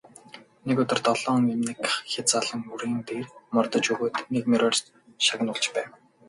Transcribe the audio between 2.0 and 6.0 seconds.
хязаалан үрээн дээр мордож өгөөд нэг мориор шагнуулж байв.